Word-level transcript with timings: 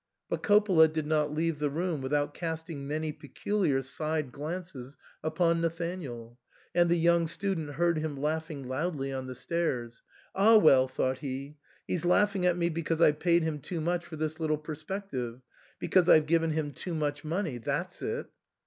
But 0.29 0.41
Coppola 0.41 0.87
did 0.91 1.05
not 1.05 1.31
leave 1.31 1.59
the 1.59 1.69
room 1.69 2.01
with 2.01 2.11
out 2.11 2.33
casting 2.33 2.87
many 2.87 3.11
peculiar 3.11 3.83
side 3.83 4.31
glances 4.31 4.97
upon 5.23 5.61
Nathan 5.61 6.01
ael; 6.01 6.39
and 6.73 6.89
the 6.89 6.95
young 6.97 7.27
student 7.27 7.73
heard 7.75 7.99
him 7.99 8.17
laughing 8.17 8.67
loudly 8.67 9.13
on 9.13 9.27
the 9.27 9.35
stairs." 9.35 10.01
Ah 10.35 10.57
well!" 10.57 10.87
thought 10.87 11.19
he," 11.19 11.55
he's 11.87 12.03
laugh 12.03 12.35
ing 12.35 12.47
at 12.47 12.57
me 12.57 12.69
because 12.69 12.99
I've 12.99 13.19
paid 13.19 13.43
him 13.43 13.59
too 13.59 13.79
much 13.79 14.03
for 14.03 14.15
this 14.15 14.39
little 14.39 14.57
perspective— 14.57 15.41
because 15.79 16.09
I've 16.09 16.25
given 16.25 16.49
him 16.49 16.71
too 16.73 16.95
much 16.95 17.23
money— 17.23 17.59
that's 17.59 18.01
it." 18.01 18.25